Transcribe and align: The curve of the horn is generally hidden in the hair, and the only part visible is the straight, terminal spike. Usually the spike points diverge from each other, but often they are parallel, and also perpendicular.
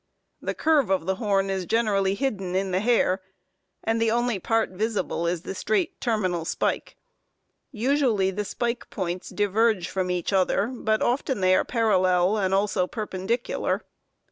The 0.41 0.55
curve 0.55 0.89
of 0.89 1.05
the 1.05 1.17
horn 1.17 1.51
is 1.51 1.67
generally 1.67 2.15
hidden 2.15 2.55
in 2.55 2.71
the 2.71 2.79
hair, 2.79 3.21
and 3.83 4.01
the 4.01 4.09
only 4.09 4.39
part 4.39 4.71
visible 4.71 5.27
is 5.27 5.43
the 5.43 5.53
straight, 5.53 6.01
terminal 6.01 6.43
spike. 6.43 6.95
Usually 7.71 8.31
the 8.31 8.43
spike 8.43 8.89
points 8.89 9.29
diverge 9.29 9.87
from 9.89 10.09
each 10.09 10.33
other, 10.33 10.71
but 10.73 11.03
often 11.03 11.39
they 11.41 11.53
are 11.53 11.63
parallel, 11.63 12.37
and 12.37 12.51
also 12.51 12.87
perpendicular. 12.87 13.83